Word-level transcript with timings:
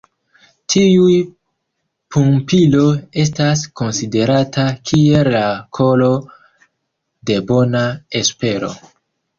Tiu 0.73 1.03
pumpilo 2.15 2.81
estas 3.25 3.67
konsiderata 3.83 4.67
kiel 4.93 5.31
la 5.37 5.45
koro 5.81 6.13
de 7.31 7.43
Bona 7.53 7.89
Espero. 8.25 8.77